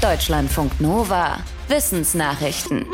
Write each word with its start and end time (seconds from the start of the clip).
Deutschlandfunk 0.00 0.80
Nova. 0.80 1.36
Wissensnachrichten. 1.68 2.86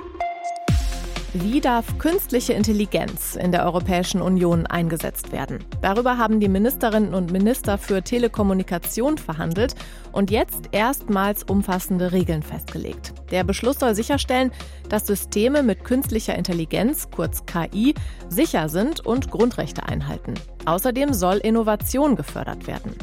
Wie 1.34 1.60
darf 1.60 1.98
künstliche 1.98 2.52
Intelligenz 2.52 3.36
in 3.36 3.52
der 3.52 3.64
Europäischen 3.64 4.20
Union 4.20 4.66
eingesetzt 4.66 5.30
werden? 5.30 5.64
Darüber 5.82 6.18
haben 6.18 6.40
die 6.40 6.48
Ministerinnen 6.48 7.14
und 7.14 7.30
Minister 7.30 7.78
für 7.78 8.02
Telekommunikation 8.02 9.18
verhandelt 9.18 9.76
und 10.10 10.32
jetzt 10.32 10.70
erstmals 10.72 11.44
umfassende 11.44 12.10
Regeln 12.10 12.42
festgelegt. 12.42 13.14
Der 13.30 13.44
Beschluss 13.44 13.78
soll 13.78 13.94
sicherstellen, 13.94 14.50
dass 14.88 15.06
Systeme 15.06 15.62
mit 15.62 15.84
künstlicher 15.84 16.34
Intelligenz, 16.34 17.08
kurz 17.12 17.46
KI, 17.46 17.94
sicher 18.28 18.68
sind 18.68 19.06
und 19.06 19.30
Grundrechte 19.30 19.84
einhalten. 19.84 20.34
Außerdem 20.64 21.12
soll 21.12 21.36
Innovation 21.36 22.16
gefördert 22.16 22.66
werden. 22.66 22.96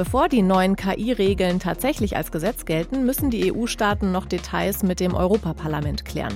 Bevor 0.00 0.30
die 0.30 0.40
neuen 0.40 0.76
KI-Regeln 0.76 1.60
tatsächlich 1.60 2.16
als 2.16 2.32
Gesetz 2.32 2.64
gelten, 2.64 3.04
müssen 3.04 3.28
die 3.28 3.52
EU-Staaten 3.52 4.12
noch 4.12 4.24
Details 4.24 4.82
mit 4.82 4.98
dem 4.98 5.12
Europaparlament 5.12 6.06
klären. 6.06 6.32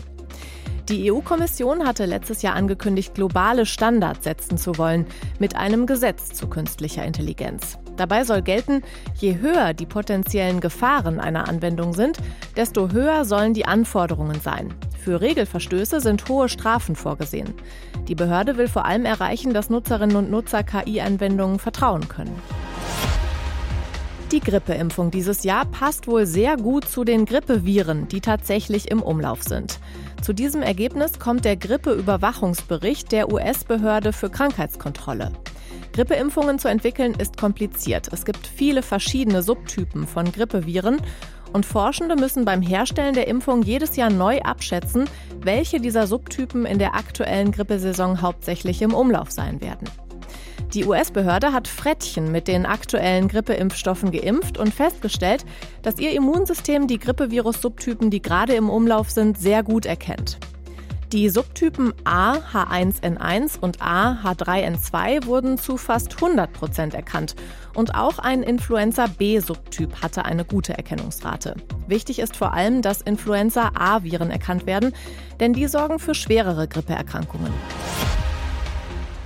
Die 0.90 1.10
EU-Kommission 1.10 1.86
hatte 1.86 2.04
letztes 2.04 2.42
Jahr 2.42 2.56
angekündigt, 2.56 3.14
globale 3.14 3.64
Standards 3.64 4.24
setzen 4.24 4.58
zu 4.58 4.76
wollen 4.76 5.06
mit 5.38 5.56
einem 5.56 5.86
Gesetz 5.86 6.34
zu 6.34 6.46
künstlicher 6.46 7.06
Intelligenz. 7.06 7.78
Dabei 7.96 8.24
soll 8.24 8.42
gelten, 8.42 8.82
je 9.14 9.38
höher 9.38 9.72
die 9.72 9.86
potenziellen 9.86 10.60
Gefahren 10.60 11.18
einer 11.18 11.48
Anwendung 11.48 11.94
sind, 11.94 12.18
desto 12.58 12.90
höher 12.90 13.24
sollen 13.24 13.54
die 13.54 13.64
Anforderungen 13.64 14.42
sein. 14.42 14.74
Für 15.02 15.22
Regelverstöße 15.22 16.00
sind 16.00 16.28
hohe 16.28 16.50
Strafen 16.50 16.96
vorgesehen. 16.96 17.54
Die 18.08 18.14
Behörde 18.14 18.58
will 18.58 18.68
vor 18.68 18.84
allem 18.84 19.06
erreichen, 19.06 19.54
dass 19.54 19.70
Nutzerinnen 19.70 20.16
und 20.16 20.30
Nutzer 20.30 20.62
KI-Anwendungen 20.64 21.58
vertrauen 21.58 22.08
können. 22.08 22.38
Die 24.34 24.40
Grippeimpfung 24.40 25.12
dieses 25.12 25.44
Jahr 25.44 25.64
passt 25.64 26.08
wohl 26.08 26.26
sehr 26.26 26.56
gut 26.56 26.88
zu 26.88 27.04
den 27.04 27.24
Grippeviren, 27.24 28.08
die 28.08 28.20
tatsächlich 28.20 28.90
im 28.90 29.00
Umlauf 29.00 29.44
sind. 29.44 29.78
Zu 30.22 30.32
diesem 30.32 30.60
Ergebnis 30.60 31.20
kommt 31.20 31.44
der 31.44 31.56
Grippeüberwachungsbericht 31.56 33.12
der 33.12 33.32
US-Behörde 33.32 34.12
für 34.12 34.30
Krankheitskontrolle. 34.30 35.30
Grippeimpfungen 35.92 36.58
zu 36.58 36.66
entwickeln 36.66 37.14
ist 37.16 37.36
kompliziert. 37.36 38.08
Es 38.12 38.24
gibt 38.24 38.44
viele 38.44 38.82
verschiedene 38.82 39.44
Subtypen 39.44 40.04
von 40.08 40.32
Grippeviren 40.32 41.00
und 41.52 41.64
Forschende 41.64 42.16
müssen 42.16 42.44
beim 42.44 42.60
Herstellen 42.60 43.14
der 43.14 43.28
Impfung 43.28 43.62
jedes 43.62 43.94
Jahr 43.94 44.10
neu 44.10 44.40
abschätzen, 44.40 45.04
welche 45.42 45.78
dieser 45.78 46.08
Subtypen 46.08 46.66
in 46.66 46.80
der 46.80 46.96
aktuellen 46.96 47.52
Grippesaison 47.52 48.20
hauptsächlich 48.20 48.82
im 48.82 48.94
Umlauf 48.94 49.30
sein 49.30 49.60
werden. 49.60 49.88
Die 50.74 50.84
US-Behörde 50.84 51.52
hat 51.52 51.68
Frettchen 51.68 52.32
mit 52.32 52.48
den 52.48 52.66
aktuellen 52.66 53.28
Grippeimpfstoffen 53.28 54.10
geimpft 54.10 54.58
und 54.58 54.74
festgestellt, 54.74 55.44
dass 55.82 56.00
ihr 56.00 56.10
Immunsystem 56.10 56.88
die 56.88 56.98
Grippevirus-Subtypen, 56.98 58.10
die 58.10 58.20
gerade 58.20 58.54
im 58.54 58.68
Umlauf 58.68 59.08
sind, 59.08 59.38
sehr 59.38 59.62
gut 59.62 59.86
erkennt. 59.86 60.38
Die 61.12 61.28
Subtypen 61.28 61.94
A 62.02 62.38
H1N1 62.38 63.60
und 63.60 63.80
A 63.80 64.18
H3N2 64.24 65.26
wurden 65.26 65.58
zu 65.58 65.76
fast 65.76 66.16
100 66.16 66.52
Prozent 66.52 66.94
erkannt. 66.94 67.36
Und 67.74 67.94
auch 67.94 68.18
ein 68.18 68.42
Influenza 68.42 69.06
B-Subtyp 69.06 70.02
hatte 70.02 70.24
eine 70.24 70.44
gute 70.44 70.76
Erkennungsrate. 70.76 71.54
Wichtig 71.86 72.18
ist 72.18 72.36
vor 72.36 72.52
allem, 72.52 72.82
dass 72.82 73.00
Influenza 73.00 73.70
A-Viren 73.74 74.32
erkannt 74.32 74.66
werden, 74.66 74.92
denn 75.38 75.52
die 75.52 75.68
sorgen 75.68 76.00
für 76.00 76.16
schwerere 76.16 76.66
Grippeerkrankungen. 76.66 77.52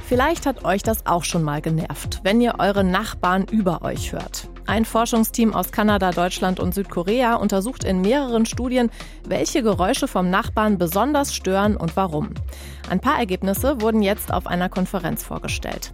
Vielleicht 0.09 0.47
hat 0.47 0.64
euch 0.64 0.83
das 0.83 1.05
auch 1.05 1.23
schon 1.23 1.42
mal 1.42 1.61
genervt, 1.61 2.20
wenn 2.23 2.41
ihr 2.41 2.55
eure 2.61 2.83
Nachbarn 2.83 3.45
über 3.45 3.83
euch 3.83 4.12
hört. 4.12 4.48
Ein 4.64 4.87
Forschungsteam 4.87 5.53
aus 5.53 5.70
Kanada, 5.70 6.12
Deutschland 6.12 6.61
und 6.61 6.75
Südkorea 6.75 7.34
untersucht 7.34 7.84
in 7.84 8.01
mehreren 8.01 8.47
Studien, 8.47 8.91
welche 9.27 9.62
Geräusche 9.62 10.09
vom 10.09 10.31
Nachbarn 10.31 10.79
besonders 10.79 11.34
stören 11.34 11.77
und 11.77 11.95
warum. 11.95 12.31
Ein 12.89 13.01
paar 13.01 13.19
Ergebnisse 13.19 13.83
wurden 13.83 14.01
jetzt 14.01 14.33
auf 14.33 14.47
einer 14.47 14.70
Konferenz 14.70 15.23
vorgestellt. 15.24 15.92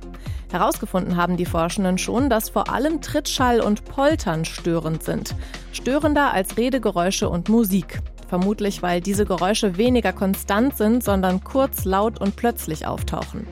Herausgefunden 0.53 1.17
haben 1.17 1.37
die 1.37 1.45
Forschenden 1.45 1.99
schon, 1.99 2.31
dass 2.31 2.51
vor 2.51 2.73
allem 2.73 3.01
Trittschall 3.01 3.61
und 3.61 3.85
Poltern 3.85 4.45
störend 4.45 5.03
sind. 5.03 5.35
Störender 5.73 6.33
als 6.33 6.57
Redegeräusche 6.57 7.29
und 7.29 7.49
Musik. 7.49 8.01
Vermutlich, 8.29 8.81
weil 8.81 9.01
diese 9.01 9.27
Geräusche 9.27 9.77
weniger 9.77 10.13
konstant 10.13 10.77
sind, 10.77 11.03
sondern 11.03 11.43
kurz, 11.43 11.85
laut 11.85 12.21
und 12.21 12.37
plötzlich 12.37 12.87
auftauchen. 12.87 13.47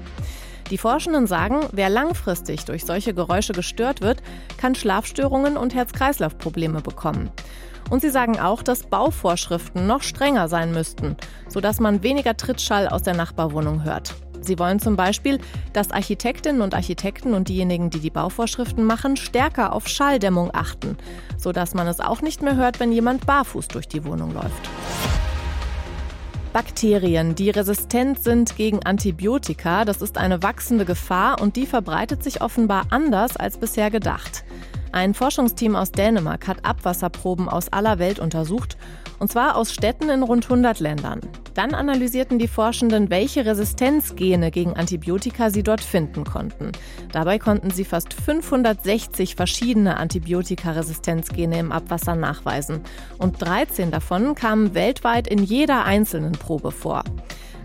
Die 0.73 0.79
Forschenden 0.79 1.27
sagen, 1.27 1.61
wer 1.73 1.91
langfristig 1.91 2.65
durch 2.65 2.87
solche 2.87 3.13
Geräusche 3.13 3.53
gestört 3.53 4.01
wird, 4.01 4.23
kann 4.57 4.75
Schlafstörungen 4.75 5.59
und 5.59 5.75
Herz-Kreislauf-Probleme 5.75 6.81
bekommen. 6.81 7.31
Und 7.91 8.01
sie 8.01 8.09
sagen 8.09 8.41
auch, 8.41 8.63
dass 8.63 8.87
Bauvorschriften 8.87 9.87
noch 9.87 10.03
strenger 10.03 10.49
sein 10.49 10.73
müssten, 10.73 11.19
sodass 11.47 11.79
man 11.79 12.03
weniger 12.03 12.39
Trittschall 12.39 12.89
aus 12.89 13.03
der 13.03 13.13
Nachbarwohnung 13.13 13.85
hört. 13.85 14.15
Sie 14.41 14.59
wollen 14.59 14.81
zum 14.81 14.97
Beispiel, 14.97 15.41
dass 15.75 15.91
Architektinnen 15.91 16.63
und 16.63 16.73
Architekten 16.73 17.35
und 17.35 17.49
diejenigen, 17.49 17.91
die 17.91 18.01
die 18.01 18.09
Bauvorschriften 18.09 18.83
machen, 18.83 19.19
stärker 19.19 19.75
auf 19.75 19.89
Schalldämmung 19.89 20.55
achten, 20.55 20.97
sodass 21.37 21.75
man 21.75 21.87
es 21.87 22.01
auch 22.01 22.23
nicht 22.23 22.41
mehr 22.41 22.57
hört, 22.57 22.81
wenn 22.81 22.93
jemand 22.93 23.27
barfuß 23.27 23.69
durch 23.69 23.89
die 23.89 24.07
Wohnung 24.07 24.33
läuft. 24.33 24.71
Bakterien, 26.53 27.35
die 27.35 27.49
resistent 27.49 28.23
sind 28.23 28.57
gegen 28.57 28.85
Antibiotika, 28.85 29.87
das 29.87 30.03
ist 30.03 30.19
eine 30.19 30.43
wachsende 30.43 30.85
Gefahr 30.85 31.41
und 31.41 31.57
die 31.57 31.65
verbreitet 31.65 32.23
sich 32.23 32.43
offenbar 32.43 32.85
anders 32.91 33.39
als 33.39 33.57
bisher 33.57 33.91
gedacht. 33.91 34.45
Ein 34.93 35.15
Forschungsteam 35.15 35.75
aus 35.75 35.91
Dänemark 35.91 36.47
hat 36.47 36.67
Abwasserproben 36.67 37.49
aus 37.49 37.73
aller 37.73 37.99
Welt 37.99 38.19
untersucht, 38.19 38.77
und 39.19 39.33
zwar 39.33 39.57
aus 39.57 39.73
Städten 39.73 40.11
in 40.11 40.23
rund 40.23 40.45
100 40.45 40.81
Ländern. 40.81 41.21
Dann 41.55 41.75
analysierten 41.75 42.39
die 42.39 42.47
Forschenden, 42.47 43.09
welche 43.09 43.47
Resistenzgene 43.47 44.51
gegen 44.51 44.75
Antibiotika 44.75 45.49
sie 45.49 45.63
dort 45.63 45.81
finden 45.81 46.25
konnten. 46.25 46.73
Dabei 47.11 47.39
konnten 47.39 47.71
sie 47.71 47.87
fast 47.87 48.13
560 48.13 49.35
verschiedene 49.35 49.97
Antibiotikaresistenzgene 49.97 51.59
im 51.59 51.73
Abwasser 51.73 52.15
nachweisen. 52.15 52.83
Und 53.17 53.41
13 53.41 53.91
davon 53.91 54.35
kamen 54.35 54.75
weltweit 54.75 55.27
in 55.27 55.43
jeder 55.43 55.85
einzelnen 55.85 56.33
Probe 56.33 56.71
vor. 56.71 57.03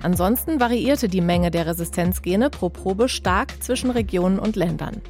Ansonsten 0.01 0.61
variierte 0.61 1.09
die 1.09 1.21
Menge 1.21 1.51
der 1.51 1.65
Resistenzgene 1.65 2.49
pro 2.49 2.69
Probe 2.69 3.09
stark 3.09 3.61
zwischen 3.61 3.89
Regionen 3.89 4.39
und 4.39 4.55
Ländern. 4.55 5.01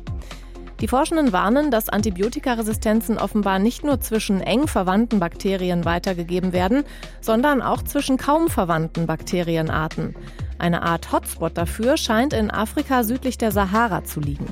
Die 0.80 0.88
Forschenden 0.88 1.34
warnen, 1.34 1.72
dass 1.72 1.90
Antibiotikaresistenzen 1.90 3.18
offenbar 3.18 3.58
nicht 3.58 3.84
nur 3.84 4.00
zwischen 4.00 4.42
eng 4.42 4.68
verwandten 4.68 5.20
Bakterien 5.20 5.86
weitergegeben 5.86 6.54
werden, 6.54 6.84
sondern 7.20 7.64
auch 7.64 7.82
zwischen 7.82 8.18
kaum 8.18 8.48
verwandten 8.48 9.08
Bakterienarten. 9.08 10.16
Eine 10.60 10.84
Art 10.84 11.12
Hotspot 11.12 11.58
dafür 11.58 11.98
scheint 11.98 12.34
in 12.34 12.52
Afrika 12.52 13.04
südlich 13.04 13.40
der 13.40 13.52
Sahara 13.52 14.04
zu 14.04 14.20
liegen. 14.20 14.48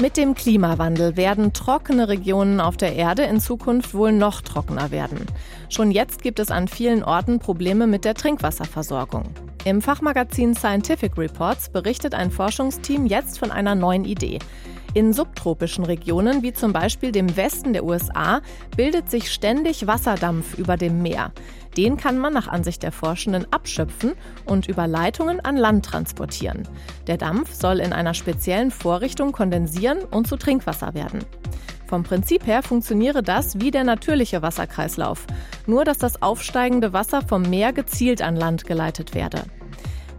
Mit 0.00 0.16
dem 0.16 0.34
Klimawandel 0.34 1.16
werden 1.16 1.52
trockene 1.52 2.08
Regionen 2.08 2.60
auf 2.60 2.76
der 2.76 2.94
Erde 2.94 3.22
in 3.22 3.40
Zukunft 3.40 3.94
wohl 3.94 4.12
noch 4.12 4.42
trockener 4.42 4.90
werden. 4.90 5.26
Schon 5.68 5.90
jetzt 5.90 6.22
gibt 6.22 6.38
es 6.40 6.50
an 6.50 6.68
vielen 6.68 7.02
Orten 7.02 7.38
Probleme 7.38 7.86
mit 7.86 8.04
der 8.04 8.14
Trinkwasserversorgung. 8.14 9.24
Im 9.66 9.80
Fachmagazin 9.80 10.54
Scientific 10.54 11.16
Reports 11.16 11.70
berichtet 11.70 12.14
ein 12.14 12.30
Forschungsteam 12.30 13.06
jetzt 13.06 13.38
von 13.38 13.50
einer 13.50 13.74
neuen 13.74 14.04
Idee. 14.04 14.38
In 14.92 15.14
subtropischen 15.14 15.86
Regionen, 15.86 16.42
wie 16.42 16.52
zum 16.52 16.74
Beispiel 16.74 17.12
dem 17.12 17.34
Westen 17.34 17.72
der 17.72 17.82
USA, 17.82 18.42
bildet 18.76 19.10
sich 19.10 19.32
ständig 19.32 19.86
Wasserdampf 19.86 20.58
über 20.58 20.76
dem 20.76 21.00
Meer. 21.00 21.32
Den 21.78 21.96
kann 21.96 22.18
man 22.18 22.34
nach 22.34 22.46
Ansicht 22.46 22.82
der 22.82 22.92
Forschenden 22.92 23.50
abschöpfen 23.52 24.12
und 24.44 24.68
über 24.68 24.86
Leitungen 24.86 25.40
an 25.40 25.56
Land 25.56 25.86
transportieren. 25.86 26.68
Der 27.06 27.16
Dampf 27.16 27.54
soll 27.54 27.80
in 27.80 27.94
einer 27.94 28.12
speziellen 28.12 28.70
Vorrichtung 28.70 29.32
kondensieren 29.32 30.00
und 30.10 30.28
zu 30.28 30.36
Trinkwasser 30.36 30.92
werden. 30.92 31.24
Vom 31.86 32.02
Prinzip 32.02 32.46
her 32.46 32.62
funktioniere 32.62 33.22
das 33.22 33.60
wie 33.60 33.70
der 33.70 33.84
natürliche 33.84 34.42
Wasserkreislauf, 34.42 35.26
nur 35.66 35.84
dass 35.84 35.98
das 35.98 36.22
aufsteigende 36.22 36.92
Wasser 36.92 37.22
vom 37.22 37.42
Meer 37.42 37.72
gezielt 37.72 38.22
an 38.22 38.36
Land 38.36 38.66
geleitet 38.66 39.14
werde. 39.14 39.42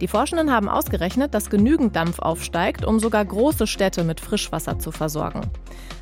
Die 0.00 0.08
Forschenden 0.08 0.52
haben 0.52 0.68
ausgerechnet, 0.68 1.32
dass 1.32 1.48
genügend 1.48 1.96
Dampf 1.96 2.18
aufsteigt, 2.18 2.84
um 2.84 2.98
sogar 2.98 3.24
große 3.24 3.66
Städte 3.66 4.04
mit 4.04 4.20
Frischwasser 4.20 4.78
zu 4.78 4.92
versorgen. 4.92 5.40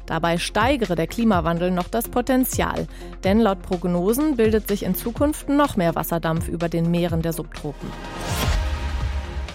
Dabei 0.07 0.39
steigere 0.39 0.97
der 0.97 1.07
Klimawandel 1.07 1.71
noch 1.71 1.89
das 1.89 2.09
Potenzial, 2.09 2.87
denn 3.23 3.41
laut 3.41 3.63
Prognosen 3.63 4.37
bildet 4.37 4.69
sich 4.69 4.83
in 4.83 4.95
Zukunft 4.95 5.49
noch 5.49 5.77
mehr 5.77 5.95
Wasserdampf 5.95 6.49
über 6.49 6.69
den 6.69 6.91
Meeren 6.91 7.23
der 7.23 7.33
Subtropen. 7.33 7.89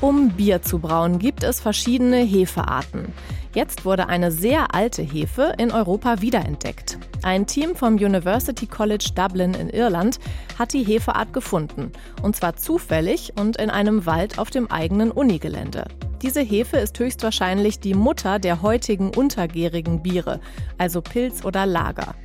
Um 0.02 0.30
Bier 0.30 0.62
zu 0.62 0.80
brauen, 0.80 1.20
gibt 1.20 1.44
es 1.44 1.60
verschiedene 1.60 2.20
Hefearten. 2.20 3.14
Jetzt 3.54 3.84
wurde 3.84 4.08
eine 4.08 4.32
sehr 4.32 4.74
alte 4.74 5.02
Hefe 5.02 5.54
in 5.58 5.72
Europa 5.72 6.22
wiederentdeckt. 6.22 6.98
Ein 7.22 7.48
Team 7.48 7.76
vom 7.76 7.96
University 7.96 8.66
College 8.66 9.10
Dublin 9.14 9.54
in 9.54 9.70
Irland 9.70 10.20
hat 10.58 10.72
die 10.72 10.84
Hefeart 10.84 11.34
gefunden. 11.34 11.92
Und 12.22 12.38
zwar 12.38 12.56
zufällig 12.56 13.34
und 13.38 13.58
in 13.58 13.70
einem 13.70 14.06
Wald 14.06 14.40
auf 14.40 14.50
dem 14.52 14.72
eigenen 14.72 15.12
Unigelände. 15.12 15.86
Diese 16.22 16.42
Hefe 16.42 16.78
ist 16.78 16.98
höchstwahrscheinlich 16.98 17.82
die 17.82 17.94
Mutter 17.94 18.40
der 18.40 18.62
heutigen 18.62 19.10
untergärigen 19.10 20.02
Biere, 20.02 20.40
also 20.78 21.02
Pilz 21.02 21.44
oder 21.44 21.66
Lager. 21.66 22.16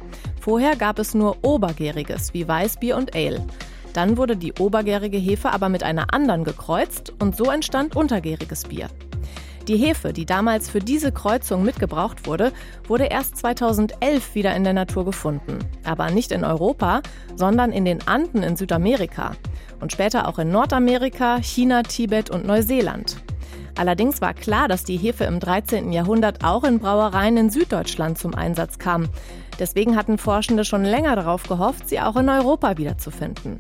Vorher 0.41 0.77
gab 0.77 1.01
es 1.01 1.15
nur 1.15 1.39
Obergäriges 1.43 2.35
wie 2.35 2.47
Weißbier 2.47 2.97
und 2.97 3.17
Ale. 3.17 3.45
Dann 3.95 4.19
wurde 4.19 4.37
die 4.37 4.53
obergärige 4.53 5.17
Hefe 5.17 5.51
aber 5.51 5.71
mit 5.71 5.83
einer 5.83 6.13
anderen 6.13 6.45
gekreuzt 6.45 7.15
und 7.21 7.37
so 7.37 7.51
entstand 7.51 7.97
untergäriges 7.97 8.65
Bier. 8.65 8.89
Die 9.69 9.79
Hefe, 9.79 10.13
die 10.13 10.27
damals 10.27 10.69
für 10.69 10.81
diese 10.81 11.11
Kreuzung 11.11 11.65
mitgebraucht 11.65 12.27
wurde, 12.27 12.53
wurde 12.87 13.05
erst 13.05 13.39
2011 13.39 14.35
wieder 14.35 14.55
in 14.55 14.65
der 14.65 14.75
Natur 14.75 15.07
gefunden. 15.07 15.59
Aber 15.85 16.11
nicht 16.11 16.33
in 16.33 16.45
Europa, 16.45 17.01
sondern 17.35 17.73
in 17.73 17.87
den 17.87 18.07
Anden 18.07 18.43
in 18.43 18.57
Südamerika 18.57 19.37
und 19.81 19.93
später 19.93 20.29
auch 20.29 20.39
in 20.39 20.51
Nordamerika, 20.51 21.39
China, 21.41 21.83
Tibet 21.83 22.29
und 22.29 22.45
Neuseeland. 22.45 23.17
Allerdings 23.77 24.21
war 24.21 24.35
klar, 24.35 24.69
dass 24.69 24.85
die 24.85 24.99
Hefe 24.99 25.25
im 25.25 25.41
13. 25.41 25.93
Jahrhundert 25.93 26.45
auch 26.45 26.65
in 26.65 26.79
Brauereien 26.79 27.37
in 27.37 27.51
Süddeutschland 27.51 28.19
zum 28.19 28.35
Einsatz 28.35 28.79
kam. 28.79 29.09
Deswegen 29.59 29.97
hatten 29.97 30.19
Forschende 30.19 30.65
schon 30.65 30.85
länger 30.85 31.17
darauf 31.17 31.45
gehofft, 31.45 31.89
sie 31.89 32.01
auch 32.01 32.17
in 32.17 32.29
Europa 32.29 32.77
wiederzufinden. 32.77 33.59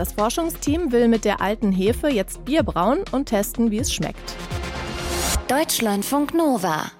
Das 0.00 0.12
Forschungsteam 0.12 0.92
will 0.92 1.08
mit 1.08 1.26
der 1.26 1.42
alten 1.42 1.72
Hefe 1.72 2.08
jetzt 2.08 2.46
Bier 2.46 2.62
brauen 2.62 3.04
und 3.12 3.26
testen, 3.26 3.70
wie 3.70 3.80
es 3.80 3.92
schmeckt. 3.92 4.34
Deutschlandfunk 5.46 6.32
Nova 6.32 6.90